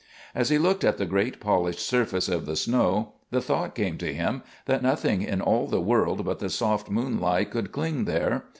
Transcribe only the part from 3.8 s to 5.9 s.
to him that nothing in all the